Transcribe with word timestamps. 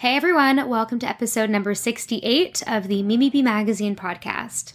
Hey 0.00 0.14
everyone, 0.14 0.68
welcome 0.68 1.00
to 1.00 1.08
episode 1.08 1.50
number 1.50 1.74
68 1.74 2.62
of 2.68 2.86
the 2.86 3.02
Mimi 3.02 3.30
B 3.30 3.42
Magazine 3.42 3.96
podcast. 3.96 4.74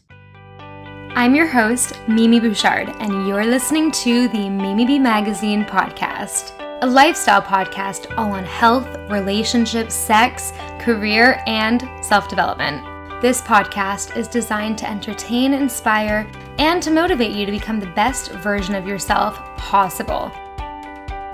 I'm 1.16 1.34
your 1.34 1.48
host, 1.48 1.98
Mimi 2.10 2.42
Bouchard, 2.42 2.90
and 3.00 3.26
you're 3.26 3.46
listening 3.46 3.90
to 3.92 4.28
the 4.28 4.50
Mimi 4.50 4.86
B 4.86 5.00
Magazine 5.00 5.64
podcast, 5.64 6.52
a 6.82 6.86
lifestyle 6.86 7.42
podcast 7.42 8.14
all 8.18 8.34
on 8.34 8.44
health, 8.44 8.86
relationships, 9.10 9.96
sex, 9.96 10.52
career, 10.82 11.42
and 11.48 11.90
self 12.04 12.28
development. 12.28 12.84
This 13.22 13.40
podcast 13.40 14.18
is 14.18 14.28
designed 14.28 14.78
to 14.80 14.90
entertain, 14.90 15.54
inspire, 15.54 16.30
and 16.58 16.84
to 16.84 16.92
motivate 16.92 17.32
you 17.32 17.46
to 17.46 17.52
become 17.54 17.80
the 17.80 17.94
best 17.94 18.34
version 18.34 18.76
of 18.76 18.86
yourself 18.86 19.38
possible. 19.56 20.30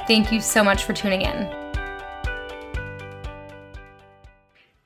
Thank 0.05 0.31
you 0.31 0.41
so 0.41 0.63
much 0.63 0.83
for 0.83 0.93
tuning 0.93 1.23
in. 1.23 1.58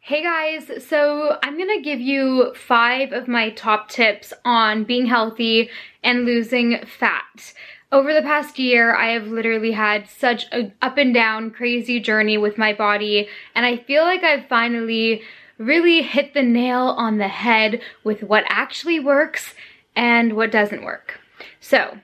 Hey 0.05 0.21
guys, 0.21 0.69
so 0.85 1.37
I'm 1.41 1.57
gonna 1.57 1.79
give 1.79 2.01
you 2.01 2.53
five 2.55 3.13
of 3.13 3.29
my 3.29 3.51
top 3.51 3.87
tips 3.87 4.33
on 4.43 4.83
being 4.83 5.05
healthy 5.05 5.69
and 6.03 6.25
losing 6.25 6.85
fat. 6.85 7.53
Over 7.89 8.13
the 8.13 8.21
past 8.21 8.59
year, 8.59 8.93
I 8.93 9.11
have 9.11 9.27
literally 9.27 9.71
had 9.71 10.09
such 10.09 10.45
a 10.51 10.73
up 10.81 10.97
and 10.97 11.13
down 11.13 11.51
crazy 11.51 12.01
journey 12.01 12.37
with 12.37 12.57
my 12.57 12.73
body, 12.73 13.29
and 13.55 13.65
I 13.65 13.77
feel 13.77 14.03
like 14.03 14.23
I've 14.25 14.49
finally 14.49 15.21
really 15.57 16.01
hit 16.01 16.33
the 16.33 16.43
nail 16.43 16.81
on 16.97 17.17
the 17.17 17.29
head 17.29 17.81
with 18.03 18.23
what 18.23 18.43
actually 18.49 18.99
works 18.99 19.53
and 19.95 20.33
what 20.33 20.51
doesn't 20.51 20.83
work. 20.83 21.21
So, 21.61 21.99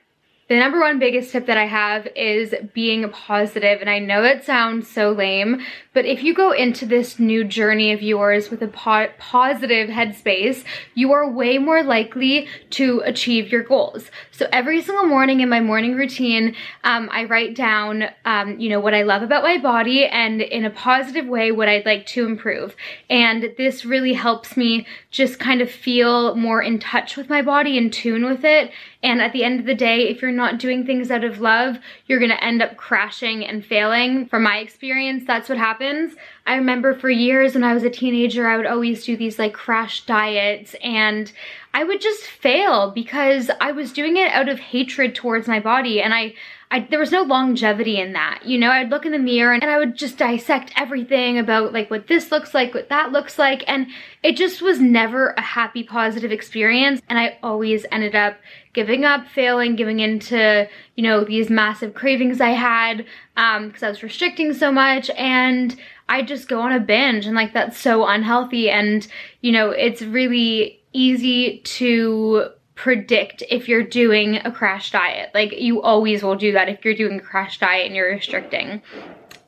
the 0.49 0.57
number 0.57 0.79
one 0.79 0.97
biggest 0.97 1.31
tip 1.31 1.45
that 1.45 1.57
I 1.57 1.67
have 1.67 2.07
is 2.15 2.55
being 2.73 3.07
positive, 3.11 3.81
and 3.81 3.89
I 3.89 3.99
know 3.99 4.23
that 4.23 4.43
sounds 4.43 4.89
so 4.89 5.11
lame, 5.11 5.61
but 5.93 6.05
if 6.05 6.23
you 6.23 6.33
go 6.33 6.51
into 6.51 6.87
this 6.87 7.19
new 7.19 7.43
journey 7.43 7.91
of 7.93 8.01
yours 8.01 8.49
with 8.49 8.63
a 8.63 8.67
po 8.67 9.07
positive 9.19 9.89
headspace, 9.89 10.63
you 10.95 11.11
are 11.11 11.29
way 11.29 11.59
more 11.59 11.83
likely 11.83 12.47
to 12.71 13.01
achieve 13.05 13.51
your 13.51 13.61
goals. 13.61 14.09
So 14.31 14.47
every 14.51 14.81
single 14.81 15.05
morning 15.05 15.41
in 15.41 15.49
my 15.49 15.59
morning 15.59 15.95
routine, 15.95 16.55
um, 16.83 17.09
I 17.11 17.25
write 17.25 17.55
down, 17.55 18.05
um, 18.25 18.59
you 18.59 18.69
know, 18.69 18.79
what 18.79 18.95
I 18.95 19.03
love 19.03 19.21
about 19.21 19.43
my 19.43 19.59
body 19.59 20.05
and 20.05 20.41
in 20.41 20.65
a 20.65 20.69
positive 20.71 21.27
way, 21.27 21.51
what 21.51 21.69
I'd 21.69 21.85
like 21.85 22.07
to 22.07 22.25
improve. 22.25 22.75
And 23.09 23.53
this 23.57 23.85
really 23.85 24.13
helps 24.13 24.57
me 24.57 24.87
just 25.11 25.37
kind 25.37 25.61
of 25.61 25.69
feel 25.69 26.35
more 26.35 26.61
in 26.61 26.79
touch 26.79 27.17
with 27.17 27.29
my 27.29 27.43
body, 27.43 27.77
in 27.77 27.91
tune 27.91 28.25
with 28.25 28.43
it, 28.43 28.71
and 29.01 29.21
at 29.21 29.31
the 29.31 29.45
end 29.45 29.61
of 29.61 29.65
the 29.65 29.75
day, 29.75 30.09
if 30.09 30.21
you're 30.21 30.31
not 30.31 30.59
doing 30.59 30.85
things 30.85 31.09
out 31.09 31.23
of 31.23 31.39
love, 31.39 31.77
you're 32.07 32.19
gonna 32.19 32.33
end 32.41 32.61
up 32.61 32.75
crashing 32.75 33.45
and 33.45 33.65
failing. 33.65 34.25
From 34.25 34.43
my 34.43 34.57
experience, 34.57 35.23
that's 35.25 35.47
what 35.47 35.57
happens. 35.57 36.15
I 36.45 36.55
remember 36.55 36.93
for 36.93 37.09
years 37.09 37.53
when 37.53 37.63
I 37.63 37.73
was 37.73 37.83
a 37.83 37.89
teenager, 37.89 38.47
I 38.47 38.57
would 38.57 38.65
always 38.65 39.05
do 39.05 39.15
these 39.15 39.39
like 39.39 39.53
crash 39.53 40.05
diets 40.05 40.75
and 40.83 41.31
I 41.73 41.85
would 41.85 42.01
just 42.01 42.23
fail 42.23 42.91
because 42.91 43.49
I 43.61 43.71
was 43.71 43.93
doing 43.93 44.17
it 44.17 44.31
out 44.33 44.49
of 44.49 44.59
hatred 44.59 45.15
towards 45.15 45.47
my 45.47 45.59
body 45.59 46.01
and 46.01 46.13
I 46.13 46.33
I, 46.71 46.81
there 46.81 46.99
was 46.99 47.11
no 47.11 47.23
longevity 47.23 47.99
in 47.99 48.13
that. 48.13 48.41
You 48.45 48.59
know, 48.59 48.69
I'd 48.69 48.91
look 48.91 49.03
in 49.03 49.11
the 49.11 49.17
mirror 49.17 49.53
and, 49.53 49.63
and 49.63 49.71
I 49.71 49.79
would 49.79 49.95
just 49.95 50.19
dissect 50.19 50.71
everything 50.77 51.39
about 51.39 51.73
like 51.73 51.89
what 51.89 52.05
this 52.05 52.31
looks 52.31 52.53
like, 52.53 52.75
what 52.75 52.89
that 52.89 53.11
looks 53.11 53.39
like. 53.39 53.63
And 53.67 53.87
it 54.21 54.37
just 54.37 54.61
was 54.61 54.79
never 54.79 55.29
a 55.29 55.41
happy, 55.41 55.81
positive 55.81 56.31
experience. 56.31 57.01
And 57.09 57.17
I 57.17 57.39
always 57.41 57.87
ended 57.91 58.13
up 58.13 58.37
giving 58.73 59.03
up, 59.03 59.27
failing, 59.27 59.75
giving 59.75 59.99
into, 59.99 60.69
you 60.95 61.03
know, 61.03 61.23
these 61.23 61.49
massive 61.49 61.95
cravings 61.95 62.39
I 62.39 62.51
had 62.51 63.03
um, 63.35 63.69
because 63.69 63.81
um, 63.81 63.87
I 63.87 63.89
was 63.89 64.03
restricting 64.03 64.53
so 64.53 64.71
much. 64.71 65.09
And 65.11 65.75
I 66.07 66.21
just 66.21 66.47
go 66.47 66.61
on 66.61 66.71
a 66.71 66.79
binge 66.79 67.25
and 67.25 67.35
like 67.35 67.51
that's 67.51 67.79
so 67.79 68.05
unhealthy. 68.05 68.69
And, 68.69 69.07
you 69.41 69.51
know, 69.51 69.71
it's 69.71 70.03
really 70.03 70.81
easy 70.93 71.59
to 71.59 72.51
predict 72.79 73.43
if 73.49 73.67
you're 73.67 73.83
doing 73.83 74.37
a 74.37 74.49
crash 74.49 74.91
diet. 74.91 75.29
Like 75.33 75.51
you 75.51 75.81
always 75.81 76.23
will 76.23 76.37
do 76.37 76.53
that 76.53 76.69
if 76.69 76.85
you're 76.85 76.93
doing 76.93 77.19
a 77.19 77.21
crash 77.21 77.59
diet 77.59 77.85
and 77.85 77.93
you're 77.93 78.09
restricting. 78.09 78.81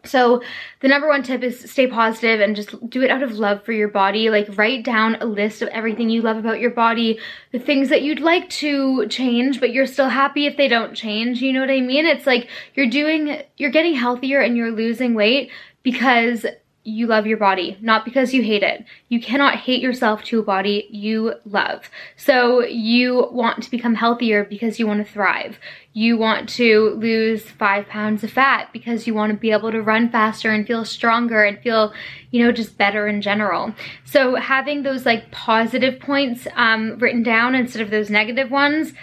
So 0.03 0.41
the 0.81 0.89
number 0.89 1.07
one 1.07 1.23
tip 1.23 1.41
is 1.41 1.71
stay 1.71 1.87
positive 1.87 2.41
and 2.41 2.57
just 2.57 2.89
do 2.89 3.01
it 3.03 3.09
out 3.09 3.23
of 3.23 3.31
love 3.31 3.63
for 3.63 3.71
your 3.71 3.87
body. 3.87 4.29
Like 4.29 4.57
write 4.57 4.83
down 4.83 5.15
a 5.21 5.25
list 5.25 5.61
of 5.61 5.69
everything 5.69 6.09
you 6.09 6.21
love 6.21 6.35
about 6.35 6.59
your 6.59 6.71
body, 6.71 7.19
the 7.53 7.59
things 7.59 7.87
that 7.87 8.01
you'd 8.01 8.19
like 8.19 8.49
to 8.49 9.07
change, 9.07 9.61
but 9.61 9.71
you're 9.71 9.87
still 9.87 10.09
happy 10.09 10.45
if 10.45 10.57
they 10.57 10.67
don't 10.67 10.93
change. 10.93 11.41
You 11.41 11.53
know 11.53 11.61
what 11.61 11.71
I 11.71 11.79
mean? 11.79 12.05
It's 12.05 12.27
like 12.27 12.49
you're 12.75 12.89
doing, 12.89 13.43
you're 13.55 13.71
getting 13.71 13.95
healthier 13.95 14.41
and 14.41 14.57
you're 14.57 14.71
losing 14.71 15.13
weight 15.13 15.51
because 15.83 16.45
you 16.83 17.05
love 17.05 17.27
your 17.27 17.37
body, 17.37 17.77
not 17.79 18.05
because 18.05 18.33
you 18.33 18.41
hate 18.41 18.63
it. 18.63 18.83
You 19.07 19.21
cannot 19.21 19.55
hate 19.55 19.81
yourself 19.81 20.23
to 20.23 20.39
a 20.39 20.43
body 20.43 20.87
you 20.89 21.35
love. 21.45 21.89
So 22.15 22.63
you 22.63 23.27
want 23.31 23.63
to 23.63 23.71
become 23.71 23.95
healthier 23.95 24.43
because 24.43 24.79
you 24.79 24.87
want 24.87 25.05
to 25.05 25.11
thrive. 25.11 25.59
You 25.93 26.17
want 26.17 26.49
to 26.49 26.91
lose 26.97 27.43
five 27.43 27.87
pounds 27.87 28.23
of 28.23 28.31
fat 28.31 28.69
because 28.73 29.05
you 29.05 29.13
want 29.13 29.31
to 29.31 29.37
be 29.37 29.51
able 29.51 29.71
to 29.71 29.81
run 29.81 30.09
faster 30.09 30.49
and 30.49 30.65
feel 30.65 30.83
stronger 30.83 31.43
and 31.43 31.59
feel, 31.59 31.93
you 32.31 32.43
know, 32.43 32.51
just 32.51 32.77
better 32.77 33.07
in 33.07 33.21
general. 33.21 33.75
So 34.05 34.35
having 34.35 34.81
those 34.81 35.05
like 35.05 35.29
positive 35.31 35.99
points 35.99 36.47
um, 36.55 36.97
written 36.97 37.21
down 37.21 37.53
instead 37.53 37.83
of 37.83 37.91
those 37.91 38.09
negative 38.09 38.49
ones, 38.49 38.93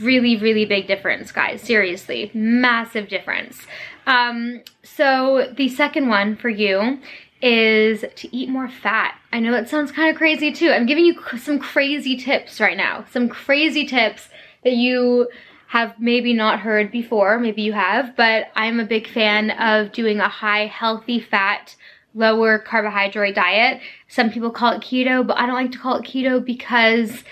really, 0.00 0.36
really 0.36 0.64
big 0.64 0.86
difference, 0.86 1.30
guys. 1.30 1.60
Seriously, 1.60 2.30
massive 2.34 3.08
difference. 3.08 3.66
Um, 4.10 4.62
so 4.82 5.52
the 5.56 5.68
second 5.68 6.08
one 6.08 6.34
for 6.34 6.48
you 6.48 6.98
is 7.40 8.04
to 8.16 8.36
eat 8.36 8.48
more 8.48 8.68
fat. 8.68 9.14
I 9.32 9.38
know 9.38 9.52
that 9.52 9.68
sounds 9.68 9.92
kind 9.92 10.10
of 10.10 10.16
crazy 10.16 10.50
too. 10.52 10.70
I'm 10.70 10.84
giving 10.84 11.04
you 11.04 11.14
some 11.38 11.60
crazy 11.60 12.16
tips 12.16 12.60
right 12.60 12.76
now. 12.76 13.04
Some 13.12 13.28
crazy 13.28 13.86
tips 13.86 14.28
that 14.64 14.74
you 14.74 15.28
have 15.68 15.94
maybe 16.00 16.34
not 16.34 16.58
heard 16.58 16.90
before, 16.90 17.38
maybe 17.38 17.62
you 17.62 17.72
have, 17.72 18.16
but 18.16 18.48
I'm 18.56 18.80
a 18.80 18.84
big 18.84 19.06
fan 19.06 19.52
of 19.52 19.92
doing 19.92 20.18
a 20.18 20.28
high 20.28 20.66
healthy 20.66 21.20
fat 21.20 21.76
lower 22.12 22.58
carbohydrate 22.58 23.36
diet. 23.36 23.80
Some 24.08 24.30
people 24.30 24.50
call 24.50 24.72
it 24.72 24.82
keto, 24.82 25.24
but 25.24 25.38
I 25.38 25.46
don't 25.46 25.54
like 25.54 25.70
to 25.70 25.78
call 25.78 25.94
it 25.94 26.04
keto 26.04 26.44
because 26.44 27.22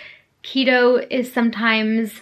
keto 0.44 1.04
is 1.10 1.32
sometimes 1.32 2.20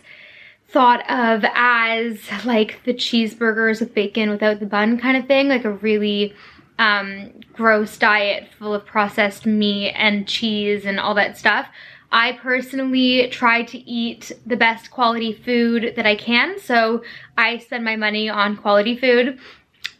thought 0.68 1.08
of 1.08 1.44
as 1.54 2.20
like 2.44 2.82
the 2.84 2.94
cheeseburgers 2.94 3.80
with 3.80 3.94
bacon 3.94 4.30
without 4.30 4.60
the 4.60 4.66
bun 4.66 4.98
kind 4.98 5.16
of 5.16 5.26
thing, 5.26 5.48
like 5.48 5.64
a 5.64 5.72
really 5.72 6.34
um, 6.78 7.32
gross 7.52 7.96
diet 7.96 8.48
full 8.58 8.74
of 8.74 8.84
processed 8.84 9.46
meat 9.46 9.92
and 9.92 10.26
cheese 10.26 10.84
and 10.84 11.00
all 11.00 11.14
that 11.14 11.38
stuff. 11.38 11.66
I 12.12 12.32
personally 12.32 13.28
try 13.30 13.62
to 13.64 13.78
eat 13.78 14.32
the 14.44 14.56
best 14.56 14.90
quality 14.90 15.32
food 15.32 15.94
that 15.96 16.06
I 16.06 16.14
can, 16.16 16.58
so 16.58 17.02
I 17.36 17.58
spend 17.58 17.84
my 17.84 17.96
money 17.96 18.28
on 18.28 18.56
quality 18.56 18.96
food. 18.96 19.38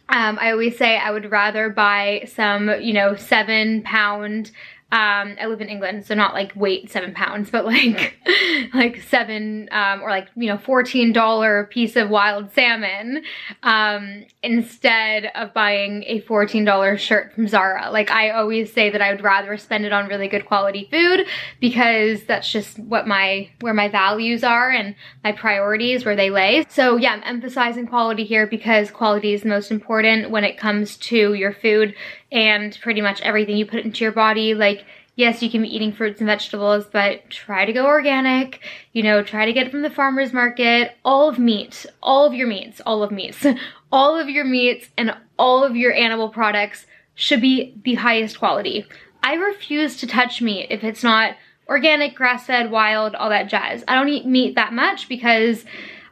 Um, 0.09 0.37
I 0.39 0.51
always 0.51 0.77
say 0.77 0.97
I 0.97 1.11
would 1.11 1.31
rather 1.31 1.69
buy 1.69 2.29
some, 2.33 2.69
you 2.81 2.93
know, 2.93 3.15
seven 3.15 3.81
pound 3.83 4.51
um, 4.89 5.35
I 5.39 5.47
live 5.47 5.59
in 5.59 5.67
England, 5.67 6.05
so 6.05 6.15
not 6.15 6.33
like 6.33 6.55
weight 6.55 6.89
seven 6.89 7.13
pounds, 7.13 7.49
but 7.49 7.65
like 7.65 8.17
like 8.73 9.01
seven 9.01 9.67
um, 9.73 10.01
or 10.01 10.09
like 10.09 10.29
you 10.37 10.47
know 10.47 10.57
fourteen 10.57 11.11
dollar 11.11 11.65
piece 11.65 11.97
of 11.97 12.09
wild 12.09 12.53
salmon 12.53 13.21
um, 13.63 14.23
instead 14.41 15.29
of 15.35 15.53
buying 15.53 16.05
a 16.07 16.21
fourteen 16.21 16.63
dollar 16.63 16.97
shirt 16.97 17.33
from 17.33 17.49
Zara. 17.49 17.91
Like 17.91 18.09
I 18.09 18.29
always 18.29 18.71
say 18.71 18.89
that 18.89 19.01
I 19.01 19.11
would 19.11 19.25
rather 19.25 19.57
spend 19.57 19.83
it 19.83 19.91
on 19.91 20.07
really 20.07 20.29
good 20.29 20.45
quality 20.45 20.87
food 20.89 21.25
because 21.59 22.23
that's 22.23 22.49
just 22.49 22.79
what 22.79 23.05
my 23.05 23.49
where 23.59 23.73
my 23.73 23.89
values 23.89 24.41
are 24.41 24.69
and 24.69 24.95
my 25.21 25.33
priorities 25.33 26.05
where 26.05 26.15
they 26.15 26.29
lay. 26.29 26.65
So 26.69 26.95
yeah, 26.95 27.11
I'm 27.11 27.23
emphasizing 27.25 27.87
quality 27.87 28.23
here 28.23 28.47
because 28.47 28.89
quality 28.89 29.33
is 29.33 29.41
the 29.41 29.49
most 29.49 29.69
important 29.69 30.31
when 30.31 30.45
it 30.45 30.57
comes 30.57 30.95
to 30.97 31.33
your 31.33 31.51
food 31.51 31.93
and 32.31 32.77
pretty 32.81 33.01
much 33.01 33.21
everything 33.21 33.57
you 33.57 33.65
put 33.65 33.85
into 33.85 34.03
your 34.03 34.11
body. 34.11 34.53
Like, 34.53 34.85
yes, 35.15 35.41
you 35.41 35.49
can 35.49 35.61
be 35.63 35.75
eating 35.75 35.93
fruits 35.93 36.19
and 36.19 36.27
vegetables, 36.27 36.85
but 36.85 37.29
try 37.29 37.65
to 37.65 37.73
go 37.73 37.85
organic, 37.85 38.61
you 38.93 39.03
know, 39.03 39.23
try 39.23 39.45
to 39.45 39.53
get 39.53 39.67
it 39.67 39.71
from 39.71 39.81
the 39.81 39.89
farmer's 39.89 40.33
market. 40.33 40.95
All 41.03 41.29
of 41.29 41.39
meat, 41.39 41.85
all 42.01 42.25
of 42.25 42.33
your 42.33 42.47
meats, 42.47 42.81
all 42.85 43.03
of 43.03 43.11
meats, 43.11 43.45
all 43.91 44.17
of 44.17 44.29
your 44.29 44.45
meats 44.45 44.89
and 44.97 45.15
all 45.37 45.63
of 45.63 45.75
your 45.75 45.93
animal 45.93 46.29
products 46.29 46.85
should 47.15 47.41
be 47.41 47.73
the 47.83 47.95
highest 47.95 48.39
quality. 48.39 48.85
I 49.23 49.33
refuse 49.33 49.97
to 49.97 50.07
touch 50.07 50.41
meat 50.41 50.67
if 50.69 50.83
it's 50.83 51.03
not 51.03 51.35
organic, 51.67 52.15
grass-fed, 52.15 52.71
wild, 52.71 53.15
all 53.15 53.29
that 53.29 53.49
jazz. 53.49 53.83
I 53.87 53.95
don't 53.95 54.07
eat 54.07 54.25
meat 54.25 54.55
that 54.55 54.71
much 54.73 55.09
because 55.09 55.65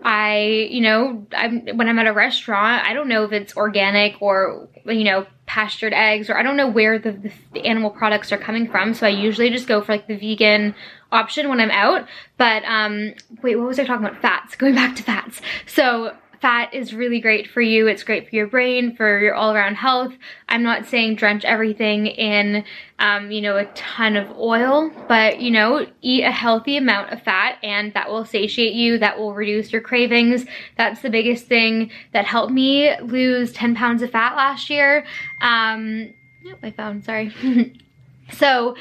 I, 0.04 0.68
you 0.70 0.82
know, 0.82 1.26
I'm, 1.32 1.66
when 1.78 1.88
I'm 1.88 2.00
at 2.00 2.08
a 2.08 2.14
restaurant, 2.14 2.86
I 2.86 2.94
don't 2.94 3.08
know 3.08 3.24
if 3.24 3.32
it's 3.32 3.56
organic 3.56 4.22
or, 4.22 4.68
you 4.86 5.04
know, 5.04 5.26
pastured 5.56 5.94
eggs 5.94 6.30
or 6.30 6.38
I 6.38 6.44
don't 6.44 6.58
know 6.58 6.68
where 6.68 7.00
the, 7.00 7.14
the, 7.54 7.66
animal 7.66 7.90
products 7.90 8.34
are 8.34 8.38
coming 8.38 8.70
from. 8.70 8.94
So 8.94 9.08
I 9.08 9.10
usually 9.10 9.50
just 9.50 9.70
go 9.70 9.82
for 9.82 9.94
like 9.94 10.06
the 10.06 10.18
vegan 10.18 10.76
option 11.14 11.48
when 11.48 11.62
I'm 11.62 11.72
out. 11.72 12.10
But 12.38 12.66
um, 12.66 13.14
wait, 13.42 13.56
what 13.56 13.66
was 13.66 13.80
I 13.80 13.86
talking 13.86 14.06
about? 14.06 14.22
Fats, 14.22 14.58
going 14.58 14.76
back 14.76 14.98
to 14.98 15.04
fats. 15.04 15.40
So 15.66 16.14
fat 16.42 16.74
is 16.74 16.94
really 16.94 17.20
great 17.20 17.50
for 17.50 17.62
you. 17.62 17.88
It's 17.88 18.04
great 18.04 18.30
for 18.30 18.36
your 18.36 18.48
brain, 18.48 18.96
for 18.96 19.20
your 19.20 19.36
all-around 19.36 19.76
health. 19.76 20.14
I'm 20.50 20.64
not 20.64 20.86
saying 20.86 21.16
drench 21.16 21.46
everything 21.46 22.08
in, 22.08 22.64
um, 23.00 23.32
you 23.32 23.42
know, 23.42 23.58
a 23.58 23.66
ton 23.74 24.16
of 24.16 24.30
oil, 24.38 24.92
but, 25.08 25.40
you 25.40 25.52
know, 25.52 25.86
eat 26.02 26.24
a 26.24 26.32
healthy 26.32 26.78
amount 26.78 27.12
of 27.12 27.22
fat 27.22 27.58
and 27.64 27.94
that 27.94 28.10
will 28.10 28.26
satiate 28.26 28.74
you. 28.74 28.98
That 28.98 29.18
will 29.18 29.34
reduce 29.34 29.72
your 29.72 29.82
cravings. 29.82 30.46
That's 30.78 31.02
the 31.02 31.10
biggest 31.10 31.46
thing 31.46 31.92
that 32.14 32.26
helped 32.26 32.54
me 32.54 32.96
lose 33.02 33.52
10 33.54 33.76
pounds 33.76 34.02
of 34.02 34.12
fat 34.12 34.36
last 34.36 34.70
year. 34.70 35.06
Um, 35.42 36.14
oh, 36.48 36.56
my 36.62 36.72
phone, 36.72 37.04
sorry. 37.04 37.34
so, 38.32 38.76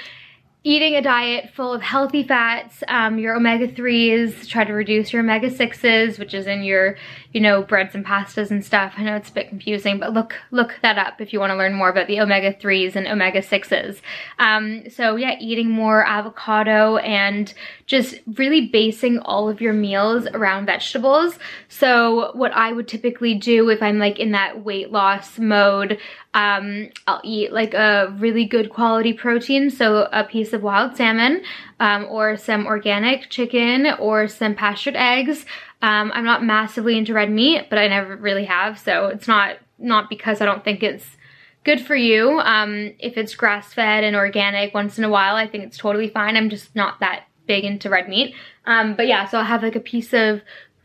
eating 0.66 0.96
a 0.96 1.02
diet 1.02 1.50
full 1.54 1.74
of 1.74 1.82
healthy 1.82 2.22
fats, 2.22 2.82
um, 2.88 3.18
your 3.18 3.36
omega-3s, 3.36 4.48
try 4.48 4.64
to 4.64 4.72
reduce 4.72 5.12
your 5.12 5.20
omega-6s, 5.20 6.18
which 6.18 6.32
is 6.32 6.46
in 6.46 6.62
your, 6.62 6.96
you 7.32 7.40
know, 7.40 7.62
breads 7.62 7.94
and 7.94 8.04
pastas 8.04 8.50
and 8.50 8.64
stuff. 8.64 8.94
I 8.96 9.04
know 9.04 9.14
it's 9.14 9.28
a 9.28 9.32
bit 9.32 9.50
confusing, 9.50 9.98
but 9.98 10.14
look 10.14 10.34
look 10.50 10.76
that 10.80 10.96
up 10.96 11.20
if 11.20 11.34
you 11.34 11.38
want 11.38 11.50
to 11.50 11.56
learn 11.56 11.74
more 11.74 11.90
about 11.90 12.06
the 12.06 12.18
omega-3s 12.18 12.96
and 12.96 13.06
omega-6s. 13.06 14.00
Um, 14.38 14.88
so 14.88 15.16
yeah, 15.16 15.36
eating 15.38 15.68
more 15.68 16.02
avocado 16.02 16.96
and 16.96 17.52
just 17.84 18.14
really 18.34 18.68
basing 18.68 19.18
all 19.18 19.50
of 19.50 19.60
your 19.60 19.74
meals 19.74 20.26
around 20.32 20.64
vegetables. 20.64 21.38
So 21.68 22.30
what 22.34 22.52
I 22.52 22.72
would 22.72 22.88
typically 22.88 23.34
do 23.34 23.68
if 23.68 23.82
I'm 23.82 23.98
like 23.98 24.18
in 24.18 24.32
that 24.32 24.64
weight 24.64 24.90
loss 24.90 25.38
mode, 25.38 25.98
um, 26.34 26.90
I'll 27.06 27.20
eat 27.24 27.52
like 27.52 27.74
a 27.74 28.14
really 28.18 28.44
good 28.44 28.70
quality 28.70 29.12
protein, 29.12 29.70
so 29.70 30.08
a 30.12 30.24
piece 30.24 30.52
of 30.52 30.62
wild 30.62 30.96
salmon 30.96 31.42
um, 31.80 32.06
or 32.10 32.36
some 32.36 32.66
organic 32.66 33.30
chicken 33.30 33.86
or 33.98 34.28
some 34.28 34.54
pastured 34.54 34.96
eggs. 34.96 35.46
Um, 35.80 36.10
I'm 36.14 36.24
not 36.24 36.44
massively 36.44 36.98
into 36.98 37.14
red 37.14 37.30
meat, 37.30 37.70
but 37.70 37.78
I 37.78 37.88
never 37.88 38.16
really 38.16 38.44
have, 38.44 38.78
so 38.78 39.06
it's 39.06 39.28
not 39.28 39.56
not 39.78 40.08
because 40.08 40.40
I 40.40 40.44
don't 40.44 40.64
think 40.64 40.82
it's 40.82 41.16
good 41.64 41.80
for 41.80 41.96
you. 41.96 42.40
Um, 42.40 42.94
if 42.98 43.16
it's 43.16 43.34
grass-fed 43.34 44.04
and 44.04 44.14
organic 44.14 44.74
once 44.74 44.98
in 44.98 45.04
a 45.04 45.08
while, 45.10 45.36
I 45.36 45.46
think 45.46 45.64
it's 45.64 45.78
totally 45.78 46.08
fine. 46.08 46.36
I'm 46.36 46.50
just 46.50 46.74
not 46.76 47.00
that 47.00 47.24
big 47.46 47.64
into 47.64 47.90
red 47.90 48.08
meat. 48.08 48.34
Um, 48.66 48.94
but 48.94 49.06
yeah, 49.06 49.26
so 49.26 49.38
I'll 49.38 49.44
have 49.44 49.62
like 49.62 49.76
a 49.76 49.80
piece 49.80 50.12
of 50.12 50.42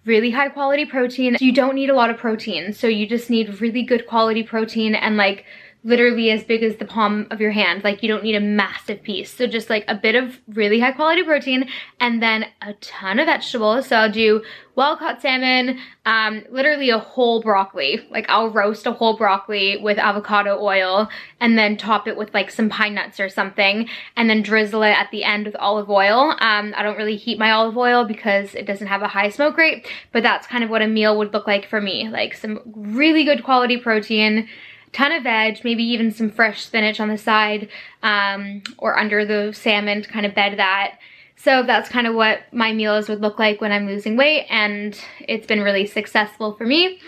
really 0.10 0.32
high 0.32 0.50
quality 0.50 0.86
protein. 0.86 1.38
You 1.40 1.54
don't 1.54 1.76
need 1.76 1.90
a 1.90 1.96
lot 1.96 2.10
of 2.10 2.18
protein. 2.18 2.74
So 2.74 2.88
you 2.88 3.08
just 3.08 3.30
need 3.30 3.62
really 3.62 3.84
good 3.84 4.08
quality 4.08 4.44
protein 4.44 4.96
and 4.96 5.16
like 5.16 5.46
literally 5.84 6.30
as 6.30 6.44
big 6.44 6.62
as 6.62 6.76
the 6.76 6.86
palm 6.86 7.26
of 7.32 7.40
your 7.40 7.52
hand. 7.52 7.84
Like 7.84 8.04
you 8.04 8.10
don't 8.10 8.24
need 8.24 8.36
a 8.36 8.42
massive 8.42 9.02
piece. 9.02 9.34
So 9.34 9.48
just 9.48 9.70
like 9.70 9.86
a 9.88 9.96
bit 9.96 10.16
of 10.16 10.40
really 10.48 10.80
high 10.80 10.92
quality 10.92 11.24
protein 11.24 11.70
and 12.00 12.22
then 12.22 12.46
a 12.62 12.74
ton 12.74 13.18
of 13.18 13.28
vegetables. 13.28 13.88
So 13.88 13.96
I'll 13.96 14.12
do 14.12 14.44
wild 14.76 15.00
caught 15.00 15.22
salmon, 15.22 15.80
um, 16.06 16.44
literally 16.50 16.90
a 16.90 17.00
whole 17.00 17.42
broccoli. 17.42 18.06
Like 18.10 18.26
I'll 18.30 18.50
roast 18.50 18.86
a 18.88 18.92
whole 18.92 19.16
broccoli 19.16 19.78
with 19.78 19.98
avocado 19.98 20.58
oil 20.62 21.10
and 21.40 21.58
then 21.58 21.78
top 21.78 22.08
it 22.08 22.18
with 22.18 22.34
like 22.34 22.52
some 22.52 22.70
pine 22.70 22.94
nuts 22.94 23.20
or 23.20 23.30
something 23.30 23.88
and 24.18 24.30
then 24.30 24.42
drizzle 24.42 24.84
it 24.84 24.92
at 24.92 25.12
the 25.12 25.24
end 25.24 25.46
with 25.46 25.56
olive 25.58 25.90
oil. 25.90 26.36
Um, 26.40 26.74
I 26.76 26.84
don't 26.84 26.98
really 26.98 27.16
heat 27.16 27.40
my 27.40 27.52
olive 27.52 27.78
oil 27.78 28.04
because 28.04 28.54
it 28.54 28.66
doesn't 28.66 28.88
have 28.88 29.02
a 29.02 29.08
high 29.08 29.30
smoke 29.30 29.56
rate, 29.56 29.88
but 30.12 30.24
that's 30.24 30.48
kind 30.48 30.64
of 30.64 30.70
what 30.70 30.82
a 30.82 30.88
meal 30.88 31.18
would 31.18 31.34
look 31.34 31.48
like 31.48 31.68
for 31.70 31.80
me. 31.80 32.10
Like 32.10 32.34
some 32.34 32.60
really 32.66 33.24
good 33.24 33.44
quality 33.46 33.78
protein, 33.78 34.48
ton 34.92 35.12
of 35.12 35.24
veg, 35.24 35.64
maybe 35.64 35.84
even 35.84 36.12
some 36.12 36.30
fresh 36.30 36.66
spinach 36.66 37.00
on 37.00 37.10
the 37.10 37.18
side 37.18 37.70
um, 38.04 38.64
or 38.78 38.98
under 38.98 39.26
the 39.26 39.54
salmon 39.54 40.02
to 40.02 40.10
kind 40.10 40.26
of 40.26 40.36
bed 40.36 40.58
that. 40.58 40.98
So 41.36 41.64
that's 41.64 41.88
kind 41.88 42.06
of 42.06 42.16
what 42.16 42.42
my 42.52 42.74
meals 42.74 43.08
would 43.08 43.22
look 43.22 43.40
like 43.40 43.62
when 43.62 43.72
I'm 43.72 43.86
losing 43.86 44.18
weight 44.18 44.46
and 44.50 45.00
it's 45.22 45.48
been 45.48 45.62
really 45.62 45.86
successful 45.86 46.54
for 46.54 46.66
me. 46.66 47.00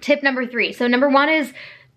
Tip 0.00 0.22
number 0.22 0.46
three. 0.46 0.72
So 0.72 0.86
number 0.86 1.08
one 1.08 1.30
is 1.30 1.52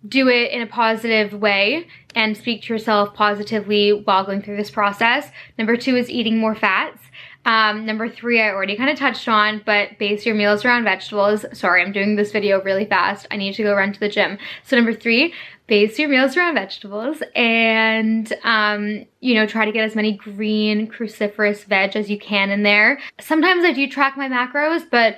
do 0.07 0.29
it 0.29 0.51
in 0.51 0.61
a 0.61 0.67
positive 0.67 1.33
way 1.33 1.87
and 2.15 2.37
speak 2.37 2.61
to 2.63 2.73
yourself 2.73 3.13
positively 3.13 3.91
while 3.91 4.23
going 4.23 4.41
through 4.41 4.57
this 4.57 4.71
process. 4.71 5.29
Number 5.57 5.75
two 5.75 5.97
is 5.97 6.09
eating 6.09 6.37
more 6.37 6.55
fats. 6.55 7.01
Um, 7.47 7.85
number 7.85 8.09
three, 8.09 8.41
I 8.41 8.49
already 8.49 8.75
kind 8.75 8.89
of 8.89 8.99
touched 8.99 9.29
on, 9.29 9.61
but 9.65 9.97
base 9.97 10.25
your 10.25 10.35
meals 10.35 10.65
around 10.65 10.83
vegetables. 10.83 11.45
Sorry, 11.53 11.81
I'm 11.81 11.94
doing 11.94 12.17
this 12.17 12.33
video 12.33 12.61
really 12.61 12.83
fast. 12.83 13.25
I 13.31 13.38
need 13.38 13.53
to 13.53 13.63
go 13.63 13.73
run 13.73 13.94
to 13.94 13.99
the 14.01 14.09
gym. 14.09 14.38
So 14.65 14.75
number 14.75 14.94
three, 14.94 15.33
base 15.65 15.97
your 15.97 16.09
meals 16.09 16.35
around 16.35 16.55
vegetables 16.55 17.23
and, 17.35 18.31
um, 18.44 19.05
you 19.21 19.33
know, 19.33 19.47
try 19.47 19.63
to 19.63 19.71
get 19.71 19.85
as 19.85 19.95
many 19.95 20.17
green 20.17 20.89
cruciferous 20.89 21.63
veg 21.63 21.95
as 21.95 22.09
you 22.09 22.19
can 22.19 22.49
in 22.49 22.63
there. 22.63 22.99
Sometimes 23.21 23.63
I 23.63 23.71
do 23.71 23.89
track 23.89 24.17
my 24.17 24.27
macros, 24.27 24.85
but 24.89 25.15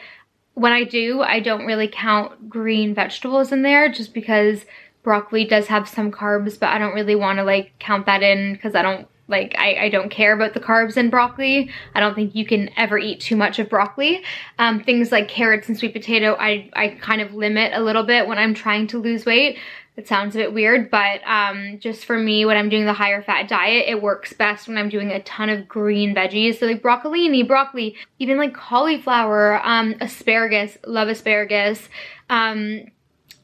when 0.54 0.72
I 0.72 0.84
do, 0.84 1.22
I 1.22 1.40
don't 1.40 1.66
really 1.66 1.88
count 1.88 2.48
green 2.48 2.94
vegetables 2.94 3.52
in 3.52 3.64
there 3.64 3.92
just 3.92 4.14
because 4.14 4.66
broccoli 5.02 5.46
does 5.46 5.66
have 5.66 5.90
some 5.90 6.12
carbs, 6.12 6.60
but 6.60 6.70
I 6.70 6.78
don't 6.78 6.94
really 6.94 7.16
want 7.16 7.40
to 7.40 7.44
like 7.44 7.72
count 7.80 8.06
that 8.06 8.22
in 8.22 8.54
because 8.54 8.76
I 8.76 8.84
don't 8.84 9.08
like, 9.30 9.56
I, 9.58 9.76
I 9.76 9.90
don't 9.90 10.10
care 10.10 10.34
about 10.34 10.54
the 10.54 10.60
carbs 10.60 10.98
in 10.98 11.10
broccoli. 11.10 11.72
I 11.96 12.00
don't 12.00 12.16
think 12.16 12.36
you 12.36 12.46
can 12.46 12.70
ever 12.76 12.98
eat 12.98 13.22
too 13.22 13.36
much 13.36 13.60
of 13.60 13.70
broccoli. 13.70 14.24
Um, 14.58 14.84
things 14.84 15.12
like 15.12 15.28
carrots 15.28 15.70
and 15.70 15.78
sweet 15.78 15.94
potato, 15.94 16.36
I, 16.40 16.70
I 16.74 16.90
kind 16.90 17.22
of 17.22 17.34
limit 17.34 17.72
a 17.74 17.82
little 17.82 18.04
bit 18.04 18.28
when 18.28 18.38
I'm 18.38 18.54
trying 18.54 18.88
to 18.88 19.00
lose 19.00 19.26
weight. 19.26 19.58
It 19.96 20.08
sounds 20.08 20.34
a 20.34 20.40
bit 20.40 20.54
weird, 20.54 20.90
but 20.90 21.20
um, 21.26 21.78
just 21.80 22.06
for 22.06 22.18
me, 22.18 22.46
when 22.46 22.56
I'm 22.56 22.70
doing 22.70 22.86
the 22.86 22.94
higher 22.94 23.22
fat 23.22 23.50
diet, 23.50 23.86
it 23.90 24.02
works 24.02 24.32
best 24.32 24.68
when 24.68 24.78
I'm 24.78 24.88
doing 24.88 25.12
a 25.12 25.22
ton 25.24 25.50
of 25.50 25.68
green 25.68 26.16
veggies. 26.16 26.60
So 26.60 26.68
like 26.68 26.82
broccolini, 26.82 27.46
broccoli, 27.46 27.98
even 28.18 28.38
like 28.38 28.54
cauliflower, 28.54 29.60
um, 29.66 29.96
asparagus, 30.00 30.78
love 30.88 31.10
asparagus. 31.10 31.90
Um, 32.30 32.86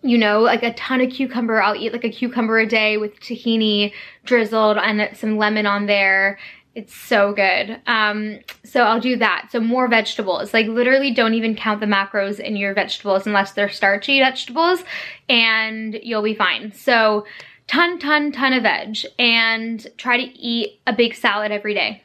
you 0.02 0.18
know, 0.18 0.42
like 0.42 0.64
a 0.64 0.74
ton 0.74 1.02
of 1.02 1.12
cucumber. 1.12 1.62
I'll 1.62 1.76
eat 1.76 1.94
like 1.94 2.04
a 2.04 2.10
cucumber 2.10 2.60
a 2.60 2.68
day 2.68 2.98
with 2.98 3.20
tahini 3.20 3.94
drizzled 4.24 4.78
and 4.78 5.16
some 5.18 5.38
lemon 5.38 5.66
on 5.66 5.88
there. 5.88 6.38
It's 6.76 6.94
so 6.94 7.34
good. 7.34 7.80
Um, 7.88 8.40
so 8.66 8.84
I'll 8.84 9.00
do 9.00 9.16
that. 9.18 9.48
So 9.52 9.60
more 9.62 9.88
vegetables. 9.88 10.54
Like 10.54 10.68
literally 10.68 11.12
don't 11.12 11.34
even 11.34 11.56
count 11.56 11.80
the 11.80 11.86
macros 11.86 12.40
in 12.40 12.58
your 12.58 12.74
vegetables 12.74 13.26
unless 13.26 13.54
they're 13.54 13.70
starchy 13.70 14.20
vegetables 14.20 14.84
and 15.30 15.98
you'll 16.04 16.22
be 16.22 16.36
fine. 16.36 16.74
So 16.74 17.26
ton, 17.68 17.98
ton, 17.98 18.32
ton 18.32 18.54
of 18.54 18.64
veg 18.64 18.98
and 19.18 19.88
try 19.98 20.18
to 20.18 20.38
eat 20.38 20.82
a 20.86 20.94
big 20.94 21.16
salad 21.16 21.52
every 21.52 21.74
day. 21.74 22.04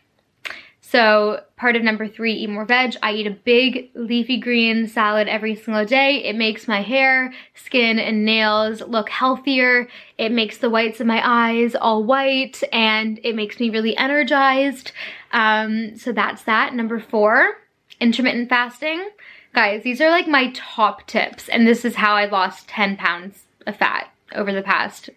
So 0.90 1.44
part 1.56 1.76
of 1.76 1.84
number 1.84 2.08
three, 2.08 2.32
eat 2.32 2.50
more 2.50 2.64
veg. 2.64 2.96
I 3.00 3.12
eat 3.12 3.28
a 3.28 3.30
big 3.30 3.90
leafy 3.94 4.38
green 4.38 4.88
salad 4.88 5.28
every 5.28 5.54
single 5.54 5.84
day. 5.84 6.24
It 6.24 6.34
makes 6.34 6.66
my 6.66 6.82
hair, 6.82 7.32
skin, 7.54 8.00
and 8.00 8.24
nails 8.24 8.80
look 8.80 9.08
healthier. 9.08 9.86
It 10.18 10.32
makes 10.32 10.58
the 10.58 10.68
whites 10.68 11.00
of 11.00 11.06
my 11.06 11.22
eyes 11.24 11.76
all 11.76 12.02
white 12.02 12.64
and 12.72 13.20
it 13.22 13.36
makes 13.36 13.60
me 13.60 13.70
really 13.70 13.96
energized. 13.96 14.90
Um, 15.32 15.96
so 15.96 16.10
that's 16.10 16.42
that. 16.42 16.74
Number 16.74 16.98
four, 16.98 17.58
intermittent 18.00 18.48
fasting. 18.48 19.10
Guys, 19.54 19.84
these 19.84 20.00
are 20.00 20.10
like 20.10 20.26
my 20.26 20.50
top 20.56 21.06
tips 21.06 21.48
and 21.48 21.68
this 21.68 21.84
is 21.84 21.94
how 21.94 22.14
I 22.14 22.24
lost 22.24 22.66
10 22.66 22.96
pounds 22.96 23.44
of 23.64 23.76
fat 23.76 24.08
over 24.34 24.52
the 24.52 24.62
past 24.62 25.08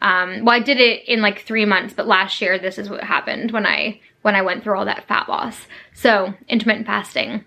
um, 0.00 0.44
well, 0.44 0.54
I 0.54 0.60
did 0.60 0.78
it 0.78 1.08
in 1.08 1.22
like 1.22 1.40
three 1.40 1.64
months, 1.64 1.94
but 1.94 2.06
last 2.06 2.40
year 2.40 2.58
this 2.58 2.78
is 2.78 2.90
what 2.90 3.02
happened 3.02 3.50
when 3.50 3.66
I 3.66 4.00
when 4.26 4.34
I 4.34 4.42
went 4.42 4.64
through 4.64 4.76
all 4.76 4.86
that 4.86 5.06
fat 5.06 5.28
loss. 5.28 5.68
So 5.94 6.34
intermittent 6.48 6.88
fasting, 6.88 7.44